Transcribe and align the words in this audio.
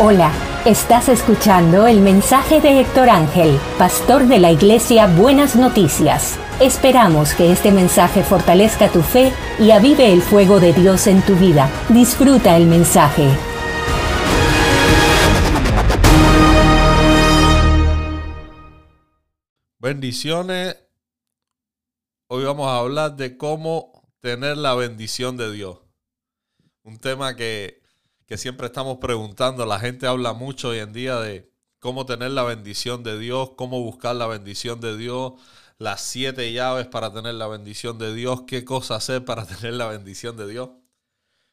Hola, 0.00 0.32
estás 0.64 1.08
escuchando 1.08 1.88
el 1.88 2.00
mensaje 2.00 2.60
de 2.60 2.80
Héctor 2.80 3.10
Ángel, 3.10 3.58
pastor 3.78 4.28
de 4.28 4.38
la 4.38 4.52
iglesia 4.52 5.08
Buenas 5.08 5.56
Noticias. 5.56 6.38
Esperamos 6.60 7.34
que 7.34 7.50
este 7.50 7.72
mensaje 7.72 8.22
fortalezca 8.22 8.92
tu 8.92 9.02
fe 9.02 9.32
y 9.58 9.72
avive 9.72 10.12
el 10.12 10.22
fuego 10.22 10.60
de 10.60 10.72
Dios 10.72 11.08
en 11.08 11.20
tu 11.22 11.34
vida. 11.34 11.68
Disfruta 11.88 12.56
el 12.56 12.66
mensaje. 12.66 13.24
Bendiciones. 19.80 20.76
Hoy 22.28 22.44
vamos 22.44 22.68
a 22.68 22.78
hablar 22.78 23.16
de 23.16 23.36
cómo 23.36 24.08
tener 24.20 24.58
la 24.58 24.76
bendición 24.76 25.36
de 25.36 25.50
Dios. 25.50 25.80
Un 26.84 27.00
tema 27.00 27.34
que 27.34 27.87
que 28.28 28.36
siempre 28.36 28.66
estamos 28.66 28.98
preguntando. 28.98 29.64
La 29.64 29.80
gente 29.80 30.06
habla 30.06 30.34
mucho 30.34 30.68
hoy 30.68 30.78
en 30.78 30.92
día 30.92 31.18
de 31.18 31.50
cómo 31.80 32.04
tener 32.04 32.30
la 32.32 32.42
bendición 32.42 33.02
de 33.02 33.18
Dios, 33.18 33.52
cómo 33.56 33.80
buscar 33.82 34.14
la 34.16 34.26
bendición 34.26 34.80
de 34.80 34.98
Dios, 34.98 35.32
las 35.78 36.02
siete 36.02 36.52
llaves 36.52 36.86
para 36.86 37.10
tener 37.12 37.34
la 37.34 37.48
bendición 37.48 37.98
de 37.98 38.14
Dios, 38.14 38.42
qué 38.46 38.66
cosa 38.66 38.96
hacer 38.96 39.24
para 39.24 39.46
tener 39.46 39.74
la 39.74 39.86
bendición 39.86 40.36
de 40.36 40.46
Dios. 40.46 40.68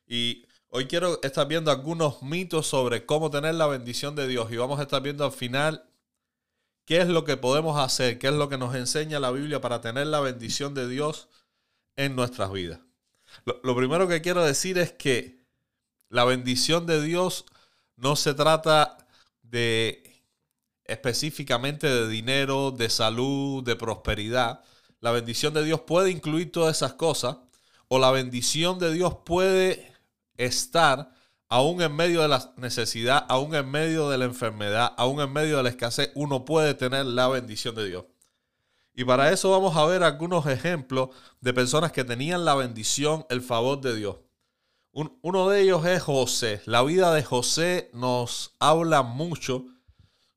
Y 0.06 0.46
hoy 0.68 0.88
quiero 0.88 1.22
estar 1.24 1.48
viendo 1.48 1.72
algunos 1.72 2.22
mitos 2.22 2.68
sobre 2.68 3.06
cómo 3.06 3.32
tener 3.32 3.56
la 3.56 3.68
bendición 3.68 4.14
de 4.16 4.28
Dios 4.28 4.52
y 4.52 4.58
vamos 4.58 4.80
a 4.80 4.84
estar 4.84 5.02
viendo 5.02 5.24
al 5.24 5.32
final 5.32 5.90
qué 6.84 7.00
es 7.00 7.08
lo 7.08 7.24
que 7.24 7.38
podemos 7.38 7.80
hacer, 7.80 8.20
qué 8.20 8.28
es 8.28 8.34
lo 8.34 8.50
que 8.50 8.58
nos 8.58 8.76
enseña 8.76 9.22
la 9.22 9.32
Biblia 9.32 9.62
para 9.62 9.80
tener 9.80 10.08
la 10.08 10.20
bendición 10.20 10.74
de 10.74 10.90
Dios 10.90 11.30
en 11.96 12.18
nuestras 12.18 12.52
vidas. 12.52 12.82
Lo, 13.46 13.62
lo 13.64 13.78
primero 13.78 14.10
que 14.10 14.22
quiero 14.22 14.44
decir 14.44 14.78
es 14.78 14.92
que 14.92 15.45
la 16.10 16.26
bendición 16.26 16.86
de 16.86 17.02
Dios 17.02 17.46
no 17.98 18.16
se 18.16 18.34
trata 18.34 18.98
de 19.44 20.24
específicamente 20.86 21.88
de 21.88 22.08
dinero, 22.08 22.72
de 22.72 22.90
salud, 22.90 23.64
de 23.64 23.76
prosperidad. 23.76 24.62
La 25.00 25.12
bendición 25.12 25.54
de 25.54 25.64
Dios 25.64 25.82
puede 25.82 26.12
incluir 26.12 26.52
todas 26.52 26.78
esas 26.78 26.94
cosas 26.94 27.38
o 27.88 28.00
la 28.00 28.12
bendición 28.12 28.80
de 28.80 28.94
Dios 28.94 29.18
puede 29.26 29.94
estar 30.38 31.12
aún 31.48 31.82
en 31.82 31.96
medio 31.96 32.22
de 32.22 32.28
la 32.28 32.54
necesidad, 32.58 33.26
aún 33.30 33.54
en 33.56 33.70
medio 33.70 34.10
de 34.10 34.18
la 34.18 34.26
enfermedad, 34.26 34.94
aún 34.98 35.22
en 35.22 35.32
medio 35.32 35.58
de 35.58 35.64
la 35.64 35.70
escasez, 35.70 36.12
uno 36.16 36.44
puede 36.44 36.74
tener 36.74 37.06
la 37.06 37.28
bendición 37.28 37.76
de 37.76 37.88
Dios. 37.88 38.06
Y 38.94 39.04
para 39.04 39.32
eso 39.32 39.52
vamos 39.52 39.76
a 39.76 39.86
ver 39.86 40.04
algunos 40.04 40.46
ejemplos 40.48 41.10
de 41.42 41.54
personas 41.54 41.92
que 41.92 42.04
tenían 42.04 42.46
la 42.46 42.56
bendición, 42.56 43.26
el 43.30 43.42
favor 43.42 43.82
de 43.82 43.96
Dios 43.96 44.18
uno 44.96 45.50
de 45.50 45.62
ellos 45.62 45.86
es 45.86 46.02
José. 46.02 46.62
La 46.66 46.82
vida 46.82 47.14
de 47.14 47.22
José 47.22 47.90
nos 47.94 48.56
habla 48.60 49.02
mucho 49.04 49.66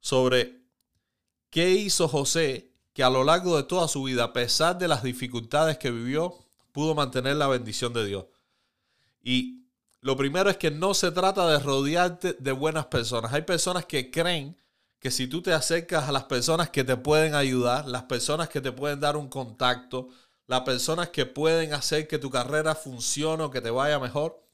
sobre 0.00 0.62
qué 1.50 1.70
hizo 1.70 2.08
José 2.08 2.72
que 2.92 3.04
a 3.04 3.10
lo 3.10 3.22
largo 3.22 3.56
de 3.56 3.62
toda 3.62 3.86
su 3.86 4.02
vida, 4.02 4.24
a 4.24 4.32
pesar 4.32 4.76
de 4.76 4.88
las 4.88 5.04
dificultades 5.04 5.78
que 5.78 5.92
vivió, 5.92 6.36
pudo 6.72 6.96
mantener 6.96 7.36
la 7.36 7.46
bendición 7.46 7.92
de 7.92 8.04
Dios. 8.04 8.26
Y 9.22 9.68
lo 10.00 10.16
primero 10.16 10.50
es 10.50 10.56
que 10.56 10.72
no 10.72 10.92
se 10.94 11.12
trata 11.12 11.48
de 11.48 11.60
rodearte 11.60 12.32
de 12.32 12.50
buenas 12.50 12.86
personas. 12.86 13.32
Hay 13.32 13.42
personas 13.42 13.86
que 13.86 14.10
creen 14.10 14.56
que 14.98 15.12
si 15.12 15.28
tú 15.28 15.40
te 15.40 15.52
acercas 15.52 16.08
a 16.08 16.12
las 16.12 16.24
personas 16.24 16.70
que 16.70 16.82
te 16.82 16.96
pueden 16.96 17.36
ayudar, 17.36 17.86
las 17.86 18.02
personas 18.04 18.48
que 18.48 18.60
te 18.60 18.72
pueden 18.72 18.98
dar 18.98 19.16
un 19.16 19.28
contacto, 19.28 20.08
las 20.48 20.62
personas 20.62 21.10
que 21.10 21.26
pueden 21.26 21.74
hacer 21.74 22.08
que 22.08 22.18
tu 22.18 22.30
carrera 22.30 22.74
funcione 22.74 23.44
o 23.44 23.50
que 23.50 23.60
te 23.60 23.70
vaya 23.70 24.00
mejor, 24.00 24.47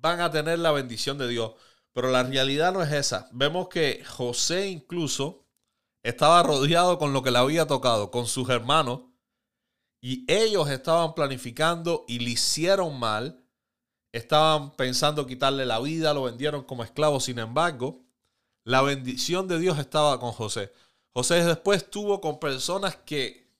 van 0.00 0.20
a 0.20 0.30
tener 0.30 0.58
la 0.58 0.72
bendición 0.72 1.18
de 1.18 1.28
Dios. 1.28 1.52
Pero 1.92 2.10
la 2.10 2.22
realidad 2.22 2.72
no 2.72 2.82
es 2.82 2.92
esa. 2.92 3.28
Vemos 3.32 3.68
que 3.68 4.04
José 4.04 4.68
incluso 4.68 5.46
estaba 6.02 6.42
rodeado 6.42 6.98
con 6.98 7.12
lo 7.12 7.22
que 7.22 7.30
le 7.30 7.38
había 7.38 7.66
tocado, 7.66 8.10
con 8.10 8.26
sus 8.26 8.48
hermanos, 8.48 9.02
y 10.00 10.24
ellos 10.32 10.70
estaban 10.70 11.14
planificando 11.14 12.04
y 12.08 12.20
le 12.20 12.30
hicieron 12.30 12.98
mal. 12.98 13.44
Estaban 14.12 14.72
pensando 14.72 15.26
quitarle 15.26 15.66
la 15.66 15.78
vida, 15.78 16.14
lo 16.14 16.22
vendieron 16.22 16.64
como 16.64 16.84
esclavo. 16.84 17.20
Sin 17.20 17.38
embargo, 17.38 18.02
la 18.64 18.82
bendición 18.82 19.46
de 19.46 19.58
Dios 19.58 19.78
estaba 19.78 20.18
con 20.18 20.32
José. 20.32 20.72
José 21.12 21.44
después 21.44 21.82
estuvo 21.82 22.20
con 22.20 22.38
personas 22.38 22.96
que 22.96 23.50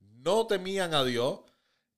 no 0.00 0.46
temían 0.46 0.94
a 0.94 1.04
Dios, 1.04 1.40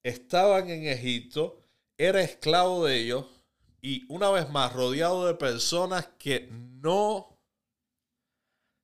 estaban 0.02 0.70
en 0.70 0.86
Egipto, 0.88 1.60
era 1.98 2.20
esclavo 2.22 2.86
de 2.86 3.00
ellos, 3.00 3.26
y 3.84 4.06
una 4.08 4.30
vez 4.30 4.48
más 4.48 4.72
rodeado 4.72 5.26
de 5.26 5.34
personas 5.34 6.08
que 6.18 6.48
no 6.50 7.36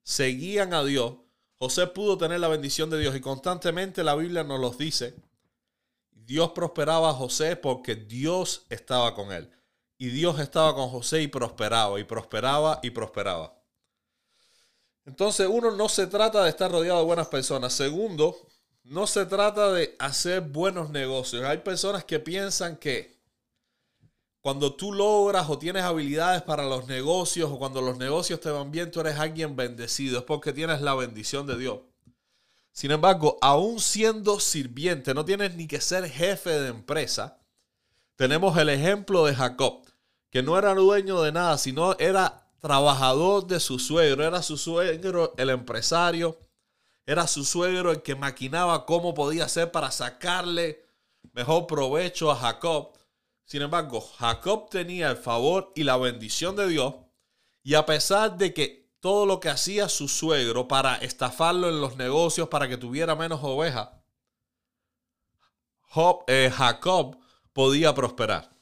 seguían 0.03 0.75
a 0.75 0.85
Dios, 0.85 1.15
José 1.59 1.87
pudo 1.87 2.19
tener 2.19 2.39
la 2.39 2.49
bendición 2.49 2.91
de 2.91 2.99
Dios 2.99 3.17
y 3.17 3.21
constantemente 3.23 4.05
la 4.05 4.15
Biblia 4.15 4.45
nos 4.45 4.61
los 4.61 4.77
dice. 4.77 5.15
Dios 6.11 6.51
prosperaba 6.51 7.09
a 7.09 7.15
José 7.15 7.57
porque 7.57 7.95
Dios 7.95 8.67
estaba 8.69 9.15
con 9.15 9.33
él. 9.33 9.51
Y 9.97 10.11
Dios 10.11 10.39
estaba 10.39 10.75
con 10.75 10.91
José 10.91 11.23
y 11.23 11.29
prosperaba, 11.29 11.99
y 11.99 12.05
prosperaba, 12.05 12.79
y 12.83 12.91
prosperaba. 12.91 13.59
Entonces, 15.07 15.47
uno, 15.51 15.71
no 15.71 15.89
se 15.89 16.09
trata 16.09 16.45
de 16.45 16.51
estar 16.51 16.71
rodeado 16.71 16.99
de 16.99 17.07
buenas 17.07 17.29
personas. 17.29 17.73
Segundo, 17.73 18.37
no 18.85 19.07
se 19.07 19.25
trata 19.25 19.73
de 19.73 19.97
hacer 19.99 20.43
buenos 20.43 20.91
negocios. 20.91 21.43
Hay 21.45 21.59
personas 21.59 22.05
que 22.05 22.21
piensan 22.21 22.77
que 22.77 23.20
cuando 24.41 24.75
tú 24.75 24.93
logras 24.93 25.51
o 25.51 25.59
tienes 25.59 25.83
habilidades 25.83 26.43
para 26.43 26.65
los 26.65 26.87
negocios 26.87 27.51
o 27.51 27.59
cuando 27.59 27.83
los 27.83 27.99
negocios 27.99 28.41
te 28.41 28.51
van 28.51 28.71
bien, 28.71 28.91
tú 28.91 29.01
eres 29.01 29.19
alguien 29.19 29.55
bendecido. 29.55 30.19
Es 30.19 30.25
porque 30.25 30.53
tienes 30.53 30.81
la 30.81 30.95
bendición 30.95 31.47
de 31.47 31.59
Dios. 31.59 31.81
Sin 32.73 32.91
embargo, 32.91 33.37
aún 33.43 33.81
siendo 33.81 34.41
sirviente, 34.41 35.13
no 35.13 35.25
tienes 35.25 35.55
ni 35.57 35.67
que 35.67 35.81
ser 35.81 36.09
jefe 36.09 36.51
de 36.51 36.69
empresa. 36.69 37.39
Tenemos 38.17 38.57
el 38.57 38.71
ejemplo 38.71 39.27
de 39.27 39.35
Jacob, 39.35 39.83
que 40.31 40.43
no 40.43 40.57
era 40.57 40.75
dueño 40.75 41.21
de 41.21 41.33
nada, 41.33 41.59
sino 41.59 41.99
era 41.99 42.47
trabajador 42.61 43.47
de 43.47 43.61
su 43.61 43.79
suegro. 43.79 44.25
Era 44.25 44.43
su 44.43 44.57
suegro 44.57 45.35
el 45.37 45.51
empresario. 45.51 46.39
Era 47.05 47.27
su 47.27 47.45
suegro 47.45 47.91
el 47.91 48.03
que 48.03 48.15
maquinaba 48.15 48.87
cómo 48.87 49.13
podía 49.15 49.45
hacer 49.45 49.73
para 49.73 49.91
sacarle 49.91 50.87
mejor 51.33 51.67
provecho 51.67 52.31
a 52.31 52.37
Jacob. 52.37 52.93
Sin 53.51 53.63
embargo, 53.63 54.01
Jacob 54.01 54.71
tenía 54.71 55.11
el 55.11 55.17
favor 55.17 55.73
y 55.75 55.83
la 55.83 55.97
bendición 55.97 56.55
de 56.55 56.69
Dios, 56.69 56.95
y 57.65 57.75
a 57.75 57.85
pesar 57.85 58.39
de 58.39 58.55
que 58.55 58.95
todo 59.01 59.27
lo 59.27 59.41
que 59.41 59.49
hacía 59.49 59.89
su 59.89 60.07
suegro 60.07 60.69
para 60.69 60.95
estafarlo 60.99 61.69
en 61.69 61.81
los 61.81 61.97
negocios 61.97 62.49
para 62.49 62.69
que 62.69 62.77
tuviera 62.77 63.17
menos 63.17 63.41
ovejas, 63.43 63.89
eh, 66.29 66.53
Jacob 66.57 67.19
podía 67.53 67.93
prosperar. 67.93 68.55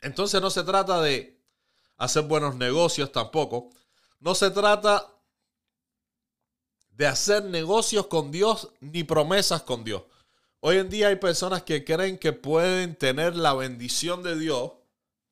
Entonces 0.00 0.40
no 0.40 0.50
se 0.50 0.62
trata 0.62 1.02
de 1.02 1.42
hacer 1.96 2.22
buenos 2.22 2.54
negocios 2.54 3.10
tampoco. 3.10 3.70
No 4.20 4.36
se 4.36 4.52
trata 4.52 5.12
de 6.90 7.08
hacer 7.08 7.42
negocios 7.46 8.06
con 8.06 8.30
Dios 8.30 8.70
ni 8.78 9.02
promesas 9.02 9.62
con 9.62 9.82
Dios. 9.82 10.04
Hoy 10.66 10.78
en 10.78 10.88
día 10.88 11.08
hay 11.08 11.16
personas 11.16 11.62
que 11.62 11.84
creen 11.84 12.16
que 12.16 12.32
pueden 12.32 12.96
tener 12.96 13.36
la 13.36 13.52
bendición 13.52 14.22
de 14.22 14.34
Dios 14.34 14.72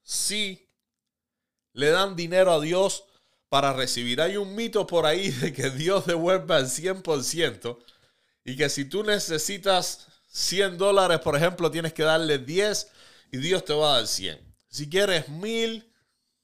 si 0.03 0.69
le 1.73 1.89
dan 1.89 2.17
dinero 2.17 2.53
a 2.53 2.61
Dios 2.61 3.05
para 3.49 3.73
recibir. 3.73 4.21
Hay 4.21 4.37
un 4.37 4.55
mito 4.55 4.87
por 4.87 5.07
ahí 5.07 5.31
de 5.31 5.55
que 5.55 5.71
Dios 5.71 6.05
devuelva 6.05 6.59
el 6.59 6.67
100% 6.67 7.79
y 8.45 8.59
que 8.59 8.69
si 8.69 8.85
tú 8.85 9.05
necesitas 9.05 10.07
100 10.29 10.77
dólares, 10.77 11.21
por 11.21 11.35
ejemplo, 11.35 11.71
tienes 11.71 11.95
que 11.95 12.03
darle 12.03 12.37
10 12.37 12.89
y 13.31 13.39
Dios 13.39 13.65
te 13.65 13.73
va 13.73 13.95
a 13.95 13.97
dar 14.01 14.09
100. 14.09 14.39
Si 14.69 14.91
quieres 14.91 15.31
mil, 15.31 15.91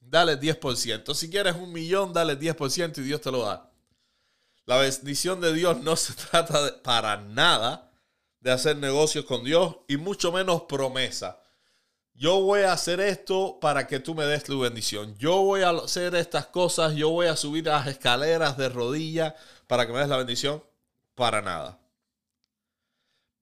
dale 0.01 0.41
10%. 0.41 1.13
Si 1.13 1.29
quieres 1.29 1.57
un 1.57 1.75
millón, 1.75 2.15
dale 2.15 2.39
10% 2.39 2.97
y 2.97 3.03
Dios 3.03 3.21
te 3.21 3.31
lo 3.31 3.45
da. 3.45 3.71
La 4.65 4.79
bendición 4.79 5.43
de 5.43 5.53
Dios 5.53 5.79
no 5.83 5.95
se 5.95 6.15
trata 6.31 6.83
para 6.83 7.19
nada 7.19 7.88
de 8.41 8.53
hacer 8.53 8.77
negocios 8.77 9.25
con 9.25 9.45
Dios 9.45 9.77
y 9.89 9.97
mucho 9.97 10.33
menos 10.33 10.63
promesa. 10.63 11.43
Yo 12.15 12.41
voy 12.41 12.63
a 12.63 12.73
hacer 12.73 13.01
esto 13.01 13.59
para 13.61 13.87
que 13.87 14.01
tú 14.01 14.15
me 14.15 14.25
des 14.25 14.43
tu 14.43 14.59
bendición. 14.59 15.17
Yo 15.19 15.43
voy 15.43 15.63
a 15.63 15.71
hacer 15.71 16.17
estas 16.17 16.47
cosas. 16.47 16.95
Yo 16.95 17.11
voy 17.11 17.29
a 17.29 17.37
subir 17.37 17.67
las 17.67 17.87
escaleras 17.87 18.57
de 18.57 18.69
rodilla 18.69 19.37
para 19.69 19.87
que 19.87 19.93
me 19.93 20.01
des 20.01 20.09
la 20.09 20.17
bendición. 20.17 20.63
Para 21.15 21.43
nada. 21.43 21.79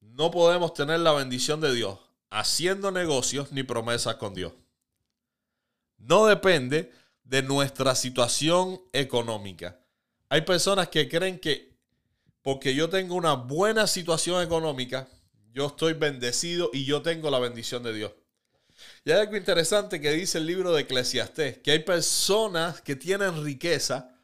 No 0.01 0.31
podemos 0.31 0.75
tener 0.75 1.01
la 1.01 1.13
bendición 1.13 1.61
de 1.61 1.75
Dios 1.75 1.99
haciendo 2.31 2.91
negocios 2.91 3.51
ni 3.53 3.63
promesas 3.63 4.17
con 4.17 4.35
Dios. 4.35 4.53
No 5.97 6.27
depende 6.27 6.93
de 7.25 7.43
nuestra 7.43 7.95
situación 7.95 8.81
económica. 8.93 9.81
Hay 10.29 10.43
personas 10.43 10.89
que 10.89 11.09
creen 11.09 11.39
que 11.39 11.76
porque 12.47 12.77
yo 12.77 12.89
tengo 12.89 13.17
una 13.17 13.33
buena 13.35 13.89
situación 13.89 14.41
económica, 14.41 15.09
yo 15.53 15.67
estoy 15.67 15.95
bendecido 15.95 16.71
y 16.73 16.85
yo 16.85 17.03
tengo 17.03 17.29
la 17.29 17.41
bendición 17.41 17.83
de 17.83 17.93
Dios. 17.93 18.13
Y 19.05 19.11
hay 19.11 19.19
algo 19.19 19.37
interesante 19.37 20.01
que 20.01 20.13
dice 20.13 20.39
el 20.39 20.47
libro 20.47 20.73
de 20.73 20.83
Eclesiastés, 20.83 21.59
que 21.59 21.73
hay 21.73 21.81
personas 21.81 22.81
que 22.83 22.95
tienen 22.95 23.43
riqueza, 23.43 24.17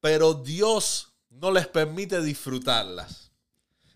pero 0.00 0.34
Dios 0.34 1.12
no 1.28 1.52
les 1.52 1.68
permite 1.68 2.20
disfrutarlas. 2.20 3.30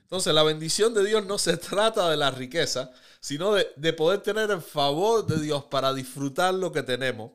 Entonces 0.03 0.33
la 0.33 0.45
bendición 0.45 0.95
de 0.95 1.05
Dios 1.05 1.27
no 1.27 1.37
se 1.37 1.57
trata 1.57 2.09
de 2.09 2.17
la 2.17 2.31
riqueza, 2.31 2.93
sino 3.19 3.55
de, 3.55 3.73
de 3.75 3.93
poder 3.93 4.21
tener 4.21 4.53
el 4.53 4.63
favor 4.63 5.27
de 5.27 5.41
Dios 5.41 5.65
para 5.65 5.93
disfrutar 5.93 6.55
lo 6.55 6.71
que 6.71 6.85
tenemos 6.85 7.33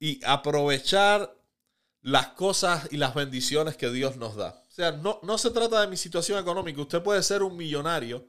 y 0.00 0.18
aprovechar 0.24 1.32
las 2.02 2.28
cosas 2.28 2.88
y 2.90 2.96
las 2.96 3.14
bendiciones 3.14 3.76
que 3.76 3.90
Dios 3.90 4.16
nos 4.16 4.36
da. 4.36 4.64
O 4.68 4.72
sea, 4.72 4.92
no, 4.92 5.20
no 5.22 5.38
se 5.38 5.50
trata 5.50 5.80
de 5.80 5.86
mi 5.86 5.96
situación 5.96 6.38
económica. 6.38 6.80
Usted 6.80 7.02
puede 7.02 7.22
ser 7.22 7.42
un 7.42 7.56
millonario 7.56 8.26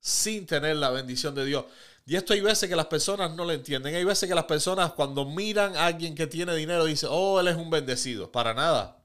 sin 0.00 0.46
tener 0.46 0.76
la 0.76 0.90
bendición 0.90 1.34
de 1.34 1.44
Dios. 1.44 1.64
Y 2.04 2.16
esto 2.16 2.32
hay 2.32 2.40
veces 2.40 2.68
que 2.68 2.74
las 2.74 2.86
personas 2.86 3.34
no 3.34 3.44
lo 3.44 3.52
entienden. 3.52 3.94
Hay 3.94 4.04
veces 4.04 4.28
que 4.28 4.34
las 4.34 4.46
personas 4.46 4.92
cuando 4.92 5.24
miran 5.24 5.76
a 5.76 5.86
alguien 5.86 6.14
que 6.14 6.26
tiene 6.26 6.54
dinero 6.56 6.84
dicen, 6.84 7.08
oh, 7.12 7.38
él 7.38 7.48
es 7.48 7.56
un 7.56 7.70
bendecido. 7.70 8.32
Para 8.32 8.54
nada. 8.54 8.98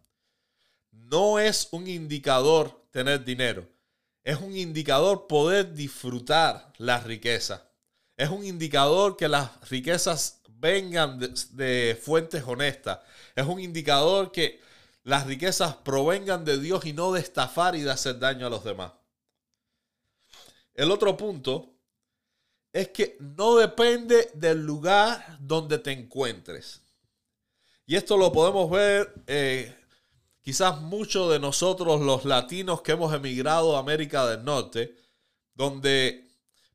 No 0.92 1.38
es 1.38 1.68
un 1.72 1.88
indicador 1.88 2.84
tener 2.90 3.24
dinero. 3.24 3.68
Es 4.24 4.40
un 4.40 4.58
indicador 4.58 5.28
poder 5.28 5.74
disfrutar 5.74 6.74
la 6.78 7.00
riqueza. 7.00 7.70
Es 8.18 8.30
un 8.30 8.44
indicador 8.44 9.16
que 9.16 9.28
las 9.28 9.70
riquezas 9.70 10.42
vengan 10.60 11.20
de, 11.20 12.00
fuentes 12.02 12.44
honestas. 12.46 13.00
Es 13.36 13.46
un 13.46 13.60
indicador 13.60 14.32
que 14.32 14.60
las 15.04 15.26
riquezas 15.26 15.76
provengan 15.76 16.44
de 16.44 16.60
Dios 16.60 16.86
y 16.86 16.94
no 16.94 17.14
de 17.14 17.22
estafar 17.22 17.76
y 17.76 17.82
de 17.82 17.92
hacer 17.92 18.20
daño 18.20 18.48
a 18.48 18.50
los 18.50 18.64
demás. 18.64 18.92
El 20.74 20.92
otro 20.92 21.16
punto 21.16 21.74
es 22.74 22.90
que 22.90 23.18
no 23.20 23.56
depende 23.56 24.30
del 24.34 24.66
lugar 24.66 25.38
donde 25.40 25.80
te 25.80 25.92
encuentres. 25.92 26.82
Y 27.86 27.96
esto 27.96 28.18
lo 28.18 28.32
podemos 28.32 28.70
ver 28.70 29.14
eh, 29.28 29.74
quizás 30.42 30.82
muchos 30.82 31.32
de 31.32 31.40
nosotros 31.40 32.02
los 32.02 32.26
latinos 32.26 32.82
que 32.82 32.92
hemos 32.92 33.14
emigrado 33.14 33.76
a 33.76 33.80
América 33.80 34.28
del 34.28 34.44
Norte, 34.44 34.96
donde 35.56 36.27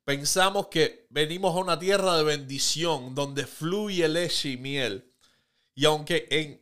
Pensamos 0.05 0.67
que 0.67 1.07
venimos 1.11 1.55
a 1.55 1.61
una 1.61 1.79
tierra 1.79 2.17
de 2.17 2.25
bendición 2.25 3.15
donde 3.15 3.47
fluye 3.47 4.09
leche 4.09 4.51
y 4.51 4.57
miel. 4.57 5.13
Y 5.77 5.85
aunque 5.85 6.27
en 6.31 6.61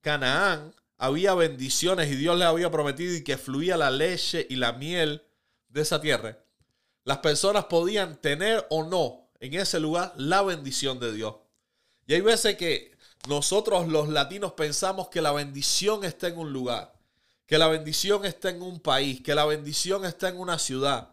Canaán 0.00 0.74
había 0.98 1.34
bendiciones 1.34 2.10
y 2.10 2.16
Dios 2.16 2.36
le 2.36 2.44
había 2.44 2.72
prometido 2.72 3.14
y 3.14 3.22
que 3.22 3.38
fluía 3.38 3.76
la 3.76 3.90
leche 3.90 4.46
y 4.50 4.56
la 4.56 4.72
miel 4.72 5.22
de 5.68 5.82
esa 5.82 6.00
tierra, 6.00 6.38
las 7.04 7.18
personas 7.18 7.66
podían 7.66 8.20
tener 8.20 8.66
o 8.70 8.82
no 8.82 9.30
en 9.38 9.54
ese 9.54 9.78
lugar 9.78 10.12
la 10.16 10.42
bendición 10.42 10.98
de 10.98 11.12
Dios. 11.12 11.36
Y 12.08 12.14
hay 12.14 12.20
veces 12.20 12.56
que 12.56 12.96
nosotros 13.28 13.86
los 13.86 14.08
latinos 14.08 14.52
pensamos 14.54 15.08
que 15.08 15.22
la 15.22 15.30
bendición 15.30 16.02
está 16.02 16.26
en 16.26 16.36
un 16.36 16.52
lugar, 16.52 16.92
que 17.46 17.58
la 17.58 17.68
bendición 17.68 18.24
está 18.24 18.50
en 18.50 18.60
un 18.60 18.80
país, 18.80 19.20
que 19.22 19.36
la 19.36 19.44
bendición 19.44 20.04
está 20.04 20.28
en 20.28 20.38
una 20.38 20.58
ciudad 20.58 21.11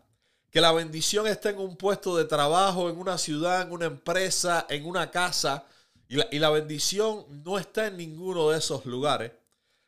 que 0.52 0.62
la 0.62 0.72
bendición 0.72 1.28
está 1.28 1.50
en 1.50 1.60
un 1.60 1.76
puesto 1.76 2.18
de 2.18 2.26
trabajo, 2.26 2.90
en 2.90 2.98
una 2.98 3.18
ciudad, 3.18 3.62
en 3.62 3.72
una 3.72 3.86
empresa, 3.86 4.66
en 4.70 4.86
una 4.86 5.12
casa. 5.12 5.66
Y 6.08 6.16
la, 6.16 6.28
y 6.32 6.40
la, 6.40 6.50
bendición 6.50 7.26
no 7.44 7.60
está 7.60 7.88
en 7.88 7.98
ninguno 7.98 8.50
de 8.50 8.58
esos 8.58 8.86
lugares. 8.86 9.32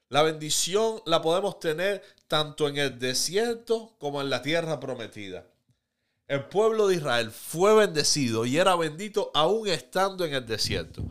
La 0.09 0.21
bendición 0.23 1.01
la 1.05 1.21
podemos 1.21 1.59
tener 1.59 2.03
tanto 2.27 2.67
en 2.67 2.77
el 2.77 2.99
desierto 2.99 3.95
como 3.97 4.21
en 4.21 4.29
la 4.29 4.41
tierra 4.41 4.79
prometida. 4.79 5.45
El 6.27 6.45
pueblo 6.45 6.87
de 6.87 6.95
Israel 6.95 7.31
fue 7.31 7.73
bendecido 7.73 8.45
y 8.45 8.57
era 8.57 8.75
bendito 8.75 9.31
aún 9.33 9.67
estando 9.67 10.25
en 10.25 10.33
el 10.33 10.45
desierto. 10.45 11.03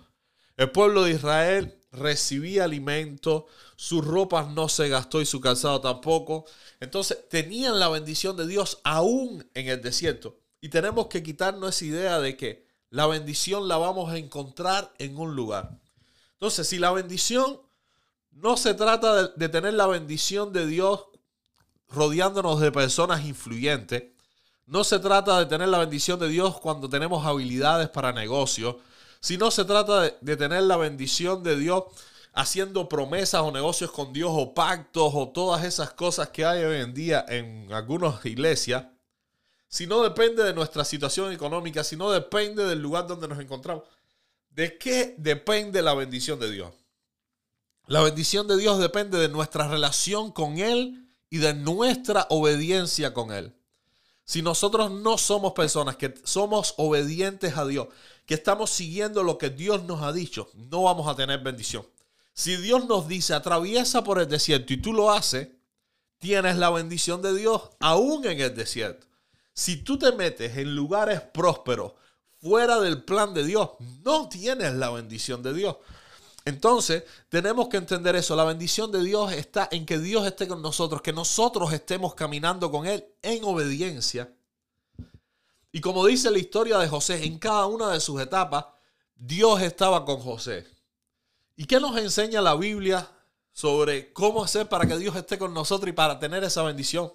El 0.56 0.70
pueblo 0.70 1.04
de 1.04 1.12
Israel 1.12 1.79
recibía 1.92 2.64
alimento, 2.64 3.46
sus 3.76 4.04
ropas 4.04 4.48
no 4.48 4.68
se 4.68 4.88
gastó 4.88 5.20
y 5.20 5.26
su 5.26 5.40
calzado 5.40 5.80
tampoco. 5.80 6.44
Entonces 6.78 7.28
tenían 7.28 7.78
la 7.78 7.88
bendición 7.88 8.36
de 8.36 8.46
Dios 8.46 8.80
aún 8.84 9.48
en 9.54 9.68
el 9.68 9.82
desierto. 9.82 10.38
Y 10.60 10.68
tenemos 10.68 11.06
que 11.08 11.22
quitarnos 11.22 11.76
esa 11.76 11.84
idea 11.84 12.20
de 12.20 12.36
que 12.36 12.66
la 12.90 13.06
bendición 13.06 13.68
la 13.68 13.76
vamos 13.76 14.12
a 14.12 14.18
encontrar 14.18 14.92
en 14.98 15.16
un 15.16 15.34
lugar. 15.34 15.78
Entonces, 16.32 16.68
si 16.68 16.78
la 16.78 16.90
bendición 16.90 17.60
no 18.32 18.56
se 18.56 18.74
trata 18.74 19.22
de, 19.22 19.30
de 19.36 19.48
tener 19.48 19.74
la 19.74 19.86
bendición 19.86 20.52
de 20.52 20.66
Dios 20.66 21.06
rodeándonos 21.88 22.60
de 22.60 22.72
personas 22.72 23.24
influyentes, 23.24 24.04
no 24.66 24.84
se 24.84 24.98
trata 24.98 25.38
de 25.38 25.46
tener 25.46 25.68
la 25.68 25.78
bendición 25.78 26.18
de 26.20 26.28
Dios 26.28 26.60
cuando 26.60 26.88
tenemos 26.88 27.26
habilidades 27.26 27.88
para 27.88 28.12
negocios, 28.12 28.76
si 29.20 29.36
no 29.36 29.50
se 29.50 29.64
trata 29.64 30.16
de, 30.20 30.36
tener 30.36 30.62
la 30.62 30.76
bendición 30.76 31.42
de 31.42 31.56
Dios 31.56 31.84
haciendo 32.32 32.88
promesas 32.88 33.42
o 33.42 33.52
negocios 33.52 33.90
con 33.90 34.12
Dios 34.12 34.30
o 34.32 34.54
pactos 34.54 35.12
o 35.14 35.28
todas 35.28 35.64
esas 35.64 35.92
cosas 35.92 36.30
que 36.30 36.44
hay 36.44 36.64
hoy 36.64 36.80
en 36.80 36.94
día 36.94 37.24
en 37.28 37.72
algunas 37.72 38.24
iglesias, 38.24 38.86
si 39.68 39.86
no 39.86 40.02
depende 40.02 40.42
de 40.42 40.54
nuestra 40.54 40.84
situación 40.84 41.32
económica, 41.32 41.84
si 41.84 41.96
no 41.96 42.10
depende 42.10 42.64
del 42.64 42.80
lugar 42.80 43.06
donde 43.06 43.28
nos 43.28 43.38
encontramos, 43.38 43.84
¿de 44.50 44.78
qué 44.78 45.14
depende 45.18 45.82
la 45.82 45.94
bendición 45.94 46.40
de 46.40 46.50
Dios? 46.50 46.72
La 47.86 48.02
bendición 48.02 48.48
de 48.48 48.56
Dios 48.56 48.78
depende 48.78 49.18
de 49.18 49.28
nuestra 49.28 49.68
relación 49.68 50.32
con 50.32 50.58
Él 50.58 51.08
y 51.28 51.38
de 51.38 51.54
nuestra 51.54 52.26
obediencia 52.30 53.12
con 53.12 53.32
Él. 53.32 53.54
Si 54.30 54.42
nosotros 54.42 54.92
no 54.92 55.18
somos 55.18 55.54
personas 55.54 55.96
que 55.96 56.14
somos 56.22 56.74
obedientes 56.76 57.56
a 57.56 57.66
Dios, 57.66 57.88
que 58.26 58.34
estamos 58.34 58.70
siguiendo 58.70 59.24
lo 59.24 59.38
que 59.38 59.50
Dios 59.50 59.82
nos 59.82 60.02
ha 60.02 60.12
dicho, 60.12 60.48
no 60.54 60.84
vamos 60.84 61.08
a 61.08 61.16
tener 61.16 61.40
bendición. 61.40 61.84
Si 62.32 62.56
Dios 62.56 62.86
nos 62.86 63.08
dice, 63.08 63.34
atraviesa 63.34 64.04
por 64.04 64.20
el 64.20 64.28
desierto 64.28 64.72
y 64.72 64.76
tú 64.76 64.92
lo 64.92 65.10
haces, 65.10 65.48
tienes 66.20 66.58
la 66.58 66.70
bendición 66.70 67.22
de 67.22 67.34
Dios 67.34 67.70
aún 67.80 68.24
en 68.24 68.40
el 68.40 68.54
desierto. 68.54 69.04
Si 69.52 69.78
tú 69.78 69.98
te 69.98 70.12
metes 70.12 70.56
en 70.58 70.76
lugares 70.76 71.20
prósperos, 71.20 71.94
fuera 72.40 72.78
del 72.78 73.02
plan 73.02 73.34
de 73.34 73.42
Dios, 73.42 73.70
no 74.04 74.28
tienes 74.28 74.74
la 74.74 74.90
bendición 74.90 75.42
de 75.42 75.54
Dios. 75.54 75.76
Entonces, 76.50 77.04
tenemos 77.28 77.68
que 77.68 77.78
entender 77.78 78.14
eso. 78.14 78.36
La 78.36 78.44
bendición 78.44 78.92
de 78.92 79.02
Dios 79.02 79.32
está 79.32 79.68
en 79.70 79.86
que 79.86 79.98
Dios 79.98 80.26
esté 80.26 80.46
con 80.46 80.60
nosotros, 80.60 81.00
que 81.00 81.12
nosotros 81.12 81.72
estemos 81.72 82.14
caminando 82.14 82.70
con 82.70 82.86
Él 82.86 83.06
en 83.22 83.42
obediencia 83.44 84.30
y 85.72 85.80
como 85.80 86.06
dice 86.06 86.30
la 86.30 86.38
historia 86.38 86.78
de 86.78 86.88
José, 86.88 87.24
en 87.24 87.38
cada 87.38 87.66
una 87.66 87.90
de 87.90 88.00
sus 88.00 88.20
etapas, 88.20 88.66
Dios 89.14 89.62
estaba 89.62 90.04
con 90.04 90.18
José. 90.18 90.66
¿Y 91.56 91.66
qué 91.66 91.78
nos 91.78 91.96
enseña 91.96 92.40
la 92.40 92.56
Biblia 92.56 93.08
sobre 93.52 94.12
cómo 94.12 94.42
hacer 94.42 94.68
para 94.68 94.86
que 94.86 94.96
Dios 94.98 95.14
esté 95.14 95.38
con 95.38 95.54
nosotros 95.54 95.88
y 95.88 95.92
para 95.92 96.18
tener 96.18 96.42
esa 96.42 96.62
bendición? 96.62 97.12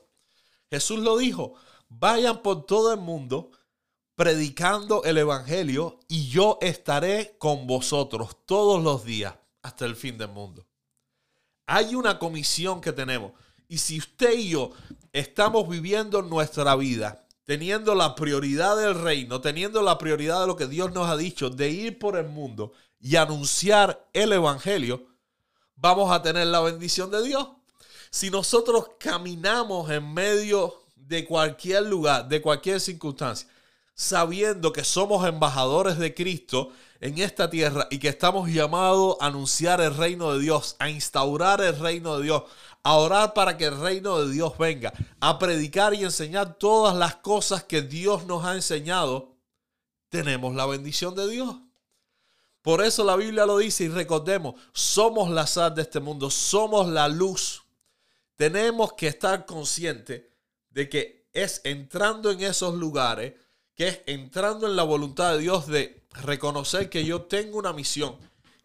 Jesús 0.69 0.99
lo 0.99 1.17
dijo, 1.17 1.55
vayan 1.89 2.41
por 2.41 2.65
todo 2.65 2.93
el 2.93 2.99
mundo 2.99 3.51
predicando 4.15 5.03
el 5.03 5.17
Evangelio 5.17 5.99
y 6.07 6.27
yo 6.27 6.57
estaré 6.61 7.35
con 7.37 7.67
vosotros 7.67 8.37
todos 8.45 8.83
los 8.83 9.05
días 9.05 9.35
hasta 9.61 9.85
el 9.85 9.95
fin 9.95 10.17
del 10.17 10.29
mundo. 10.29 10.65
Hay 11.67 11.95
una 11.95 12.19
comisión 12.19 12.81
que 12.81 12.93
tenemos. 12.93 13.33
Y 13.67 13.79
si 13.79 13.97
usted 13.97 14.37
y 14.37 14.49
yo 14.49 14.71
estamos 15.11 15.67
viviendo 15.67 16.21
nuestra 16.21 16.75
vida 16.75 17.25
teniendo 17.45 17.93
la 17.93 18.15
prioridad 18.15 18.75
del 18.75 18.95
reino, 18.95 19.39
teniendo 19.39 19.81
la 19.81 19.97
prioridad 19.97 20.41
de 20.41 20.47
lo 20.47 20.55
que 20.55 20.67
Dios 20.67 20.91
nos 20.91 21.07
ha 21.07 21.15
dicho, 21.15 21.49
de 21.49 21.69
ir 21.69 21.99
por 21.99 22.17
el 22.17 22.27
mundo 22.27 22.73
y 22.99 23.15
anunciar 23.15 24.07
el 24.13 24.33
Evangelio, 24.33 25.05
vamos 25.75 26.11
a 26.11 26.21
tener 26.21 26.47
la 26.47 26.61
bendición 26.61 27.11
de 27.11 27.23
Dios. 27.23 27.47
Si 28.09 28.29
nosotros 28.31 28.91
caminamos 28.99 29.89
en 29.91 30.11
medio 30.11 30.85
de 30.95 31.25
cualquier 31.25 31.83
lugar, 31.83 32.27
de 32.27 32.41
cualquier 32.41 32.79
circunstancia, 32.79 33.47
sabiendo 33.95 34.73
que 34.73 34.83
somos 34.83 35.25
embajadores 35.27 35.97
de 35.97 36.13
Cristo 36.13 36.71
en 36.99 37.17
esta 37.17 37.49
tierra 37.49 37.87
y 37.89 37.97
que 37.97 38.09
estamos 38.09 38.49
llamados 38.49 39.15
a 39.19 39.27
anunciar 39.27 39.79
el 39.81 39.95
reino 39.95 40.33
de 40.33 40.39
Dios, 40.39 40.75
a 40.79 40.89
instaurar 40.89 41.61
el 41.61 41.79
reino 41.79 42.17
de 42.17 42.25
Dios, 42.25 42.43
a 42.83 42.95
orar 42.95 43.33
para 43.33 43.57
que 43.57 43.65
el 43.65 43.79
reino 43.79 44.21
de 44.21 44.31
Dios 44.31 44.57
venga, 44.57 44.93
a 45.19 45.39
predicar 45.39 45.93
y 45.93 46.03
enseñar 46.03 46.59
todas 46.59 46.95
las 46.95 47.15
cosas 47.15 47.63
que 47.63 47.81
Dios 47.81 48.25
nos 48.25 48.45
ha 48.45 48.53
enseñado, 48.53 49.33
tenemos 50.09 50.53
la 50.53 50.65
bendición 50.65 51.15
de 51.15 51.27
Dios. 51.29 51.55
Por 52.61 52.83
eso 52.83 53.03
la 53.03 53.15
Biblia 53.15 53.45
lo 53.45 53.59
dice 53.59 53.85
y 53.85 53.89
recordemos, 53.89 54.55
somos 54.73 55.29
la 55.29 55.47
sal 55.47 55.73
de 55.73 55.83
este 55.83 55.99
mundo, 55.99 56.29
somos 56.29 56.87
la 56.87 57.07
luz. 57.07 57.63
Tenemos 58.35 58.93
que 58.93 59.07
estar 59.07 59.45
conscientes 59.45 60.23
de 60.69 60.89
que 60.89 61.27
es 61.31 61.61
entrando 61.63 62.31
en 62.31 62.41
esos 62.41 62.73
lugares, 62.73 63.33
que 63.75 63.87
es 63.89 64.01
entrando 64.05 64.67
en 64.67 64.75
la 64.75 64.83
voluntad 64.83 65.33
de 65.33 65.39
Dios 65.39 65.67
de 65.67 66.01
reconocer 66.23 66.89
que 66.89 67.05
yo 67.05 67.23
tengo 67.23 67.57
una 67.57 67.73
misión 67.73 68.15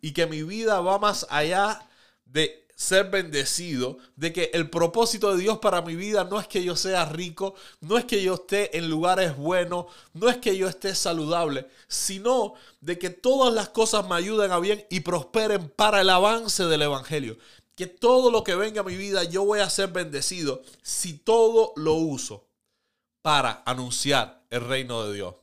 y 0.00 0.12
que 0.12 0.26
mi 0.26 0.42
vida 0.42 0.80
va 0.80 0.98
más 0.98 1.26
allá 1.30 1.86
de 2.24 2.66
ser 2.80 3.10
bendecido, 3.10 3.98
de 4.16 4.32
que 4.32 4.50
el 4.54 4.70
propósito 4.70 5.36
de 5.36 5.42
Dios 5.42 5.58
para 5.58 5.82
mi 5.82 5.94
vida 5.96 6.24
no 6.24 6.40
es 6.40 6.48
que 6.48 6.64
yo 6.64 6.76
sea 6.76 7.04
rico, 7.04 7.54
no 7.80 7.98
es 7.98 8.06
que 8.06 8.22
yo 8.22 8.34
esté 8.34 8.78
en 8.78 8.88
lugares 8.88 9.36
buenos, 9.36 9.84
no 10.14 10.30
es 10.30 10.38
que 10.38 10.56
yo 10.56 10.66
esté 10.66 10.94
saludable, 10.94 11.68
sino 11.88 12.54
de 12.80 12.98
que 12.98 13.10
todas 13.10 13.52
las 13.52 13.68
cosas 13.68 14.08
me 14.08 14.14
ayuden 14.14 14.50
a 14.50 14.58
bien 14.60 14.86
y 14.88 15.00
prosperen 15.00 15.68
para 15.68 16.00
el 16.00 16.08
avance 16.08 16.64
del 16.64 16.80
Evangelio. 16.80 17.36
Que 17.74 17.86
todo 17.86 18.30
lo 18.30 18.44
que 18.44 18.54
venga 18.54 18.80
a 18.80 18.84
mi 18.84 18.96
vida 18.96 19.24
yo 19.24 19.44
voy 19.44 19.60
a 19.60 19.68
ser 19.68 19.88
bendecido 19.88 20.62
si 20.82 21.12
todo 21.12 21.74
lo 21.76 21.94
uso 21.94 22.46
para 23.20 23.62
anunciar 23.66 24.39
el 24.50 24.66
reino 24.66 25.04
de 25.04 25.14
Dios. 25.14 25.34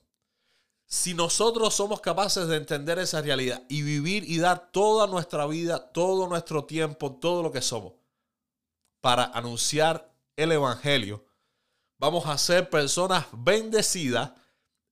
Si 0.86 1.14
nosotros 1.14 1.74
somos 1.74 2.00
capaces 2.00 2.48
de 2.48 2.56
entender 2.56 3.00
esa 3.00 3.22
realidad 3.22 3.64
y 3.68 3.82
vivir 3.82 4.24
y 4.30 4.38
dar 4.38 4.72
toda 4.72 5.08
nuestra 5.08 5.46
vida, 5.48 5.92
todo 5.92 6.28
nuestro 6.28 6.66
tiempo, 6.66 7.14
todo 7.14 7.44
lo 7.44 7.52
que 7.52 7.62
somos 7.62 7.94
para 9.02 9.26
anunciar 9.26 10.14
el 10.36 10.52
Evangelio, 10.52 11.26
vamos 11.98 12.26
a 12.26 12.38
ser 12.38 12.70
personas 12.70 13.26
bendecidas 13.32 14.32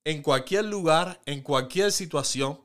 en 0.04 0.22
cualquier 0.22 0.66
lugar, 0.66 1.22
en 1.26 1.42
cualquier 1.42 1.92
situación 1.92 2.62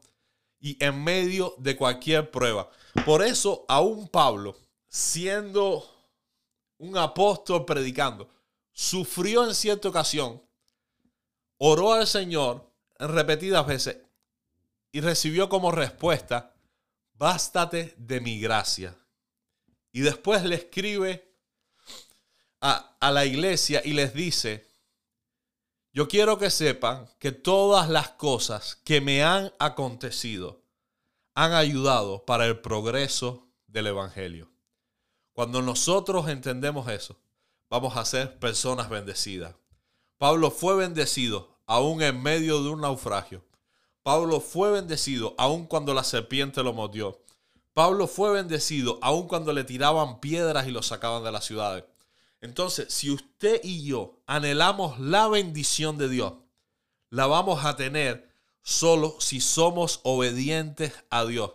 y 0.58 0.82
en 0.84 1.02
medio 1.02 1.54
de 1.58 1.76
cualquier 1.76 2.30
prueba. 2.30 2.68
Por 3.04 3.22
eso, 3.24 3.64
aún 3.68 4.08
Pablo, 4.08 4.56
siendo 4.88 5.88
un 6.78 6.96
apóstol 6.98 7.64
predicando, 7.64 8.28
sufrió 8.72 9.46
en 9.46 9.54
cierta 9.54 9.88
ocasión, 9.88 10.42
oró 11.62 11.92
al 11.92 12.06
Señor 12.06 12.72
repetidas 12.98 13.66
veces 13.66 13.98
y 14.92 15.00
recibió 15.00 15.48
como 15.48 15.70
respuesta, 15.70 16.54
bástate 17.12 17.94
de 17.98 18.20
mi 18.20 18.40
gracia. 18.40 18.96
Y 19.92 20.00
después 20.00 20.42
le 20.42 20.56
escribe 20.56 21.34
a, 22.60 22.96
a 22.98 23.12
la 23.12 23.24
iglesia 23.26 23.82
y 23.84 23.92
les 23.92 24.14
dice, 24.14 24.66
yo 25.92 26.08
quiero 26.08 26.38
que 26.38 26.50
sepan 26.50 27.08
que 27.18 27.30
todas 27.30 27.88
las 27.88 28.10
cosas 28.10 28.76
que 28.76 29.00
me 29.00 29.22
han 29.22 29.52
acontecido 29.58 30.62
han 31.34 31.52
ayudado 31.52 32.24
para 32.24 32.46
el 32.46 32.60
progreso 32.60 33.48
del 33.66 33.88
Evangelio. 33.88 34.50
Cuando 35.32 35.60
nosotros 35.62 36.28
entendemos 36.28 36.88
eso, 36.88 37.20
vamos 37.68 37.96
a 37.96 38.04
ser 38.04 38.38
personas 38.38 38.88
bendecidas. 38.88 39.59
Pablo 40.20 40.50
fue 40.50 40.76
bendecido 40.76 41.48
aún 41.64 42.02
en 42.02 42.22
medio 42.22 42.62
de 42.62 42.68
un 42.68 42.82
naufragio. 42.82 43.42
Pablo 44.02 44.42
fue 44.42 44.70
bendecido 44.70 45.34
aún 45.38 45.64
cuando 45.64 45.94
la 45.94 46.04
serpiente 46.04 46.62
lo 46.62 46.74
mordió. 46.74 47.18
Pablo 47.72 48.06
fue 48.06 48.30
bendecido 48.30 48.98
aún 49.00 49.26
cuando 49.26 49.54
le 49.54 49.64
tiraban 49.64 50.20
piedras 50.20 50.68
y 50.68 50.72
lo 50.72 50.82
sacaban 50.82 51.24
de 51.24 51.32
las 51.32 51.46
ciudades. 51.46 51.84
Entonces, 52.42 52.92
si 52.92 53.10
usted 53.10 53.62
y 53.64 53.86
yo 53.86 54.18
anhelamos 54.26 55.00
la 55.00 55.26
bendición 55.26 55.96
de 55.96 56.10
Dios, 56.10 56.34
la 57.08 57.26
vamos 57.26 57.64
a 57.64 57.76
tener 57.76 58.28
solo 58.60 59.16
si 59.20 59.40
somos 59.40 60.00
obedientes 60.02 60.92
a 61.08 61.24
Dios 61.24 61.52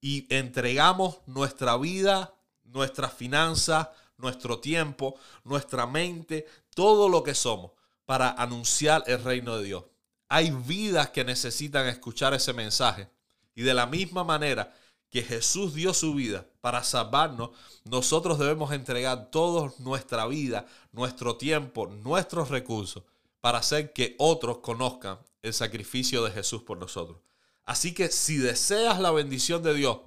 y 0.00 0.32
entregamos 0.32 1.18
nuestra 1.26 1.76
vida, 1.78 2.32
nuestras 2.62 3.12
finanzas, 3.12 3.88
nuestro 4.18 4.60
tiempo, 4.60 5.16
nuestra 5.42 5.88
mente, 5.88 6.46
todo 6.76 7.08
lo 7.08 7.24
que 7.24 7.34
somos 7.34 7.72
para 8.06 8.30
anunciar 8.30 9.04
el 9.06 9.22
reino 9.22 9.58
de 9.58 9.64
Dios. 9.64 9.84
Hay 10.28 10.50
vidas 10.50 11.10
que 11.10 11.24
necesitan 11.24 11.86
escuchar 11.86 12.34
ese 12.34 12.52
mensaje. 12.52 13.08
Y 13.54 13.62
de 13.62 13.74
la 13.74 13.86
misma 13.86 14.24
manera 14.24 14.74
que 15.10 15.22
Jesús 15.22 15.74
dio 15.74 15.94
su 15.94 16.14
vida 16.14 16.44
para 16.60 16.82
salvarnos, 16.82 17.50
nosotros 17.84 18.38
debemos 18.38 18.72
entregar 18.72 19.30
toda 19.30 19.72
nuestra 19.78 20.26
vida, 20.26 20.66
nuestro 20.92 21.36
tiempo, 21.36 21.86
nuestros 21.86 22.48
recursos 22.48 23.04
para 23.40 23.58
hacer 23.58 23.92
que 23.92 24.16
otros 24.18 24.58
conozcan 24.58 25.18
el 25.42 25.52
sacrificio 25.52 26.24
de 26.24 26.32
Jesús 26.32 26.62
por 26.62 26.78
nosotros. 26.78 27.18
Así 27.64 27.94
que 27.94 28.08
si 28.08 28.38
deseas 28.38 28.98
la 28.98 29.10
bendición 29.10 29.62
de 29.62 29.74
Dios, 29.74 29.98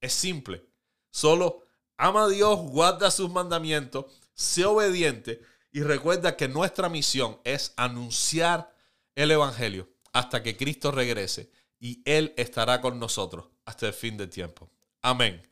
es 0.00 0.12
simple. 0.12 0.64
Solo 1.10 1.62
ama 1.96 2.24
a 2.24 2.28
Dios, 2.28 2.58
guarda 2.60 3.10
sus 3.10 3.30
mandamientos, 3.30 4.04
sé 4.34 4.64
obediente 4.64 5.42
y 5.72 5.82
recuerda 5.82 6.36
que 6.36 6.48
nuestra 6.48 6.88
misión 6.88 7.38
es 7.44 7.72
anunciar 7.76 8.72
el 9.14 9.30
Evangelio 9.30 9.88
hasta 10.12 10.42
que 10.42 10.56
Cristo 10.56 10.90
regrese 10.90 11.50
y 11.78 12.02
Él 12.04 12.34
estará 12.36 12.80
con 12.80 12.98
nosotros 12.98 13.46
hasta 13.64 13.86
el 13.86 13.92
fin 13.92 14.16
del 14.16 14.30
tiempo. 14.30 14.70
Amén. 15.02 15.42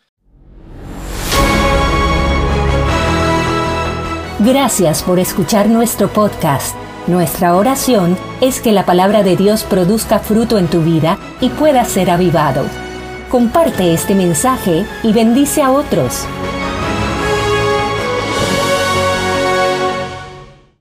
Gracias 4.41 5.03
por 5.03 5.19
escuchar 5.19 5.69
nuestro 5.69 6.13
podcast. 6.13 6.77
Nuestra 7.07 7.55
oración 7.55 8.19
es 8.41 8.61
que 8.61 8.73
la 8.73 8.85
palabra 8.85 9.23
de 9.23 9.37
Dios 9.37 9.65
produzca 9.65 10.19
fruto 10.19 10.59
en 10.59 10.69
tu 10.69 10.83
vida 10.83 11.19
y 11.41 11.49
pueda 11.51 11.85
ser 11.85 12.11
avivado. 12.11 12.67
Comparte 13.31 13.95
este 13.95 14.15
mensaje 14.15 14.85
y 15.03 15.13
bendice 15.13 15.63
a 15.63 15.71
otros. 15.71 16.27